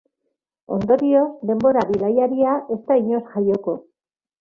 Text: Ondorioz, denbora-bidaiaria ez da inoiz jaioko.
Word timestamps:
Ondorioz, 0.77 1.27
denbora-bidaiaria 1.51 2.59
ez 2.79 2.83
da 2.91 3.01
inoiz 3.07 3.25
jaioko. 3.37 3.81